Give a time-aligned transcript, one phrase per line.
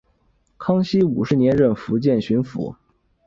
[0.57, 2.73] 康熙五十年任福建巡抚。